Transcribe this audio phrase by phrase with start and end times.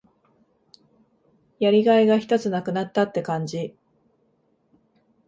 [1.59, 3.75] やりがいがひとつ無くなったって感じ。